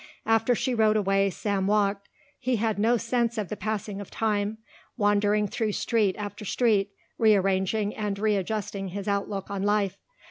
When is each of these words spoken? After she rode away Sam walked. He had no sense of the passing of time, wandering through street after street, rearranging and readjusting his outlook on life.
After 0.25 0.55
she 0.55 0.73
rode 0.73 0.97
away 0.97 1.29
Sam 1.29 1.67
walked. 1.67 2.09
He 2.39 2.55
had 2.55 2.79
no 2.79 2.97
sense 2.97 3.37
of 3.37 3.49
the 3.49 3.55
passing 3.55 4.01
of 4.01 4.09
time, 4.09 4.57
wandering 4.97 5.47
through 5.47 5.73
street 5.73 6.15
after 6.17 6.43
street, 6.43 6.89
rearranging 7.19 7.95
and 7.95 8.17
readjusting 8.17 8.87
his 8.87 9.07
outlook 9.07 9.51
on 9.51 9.61
life. 9.61 9.97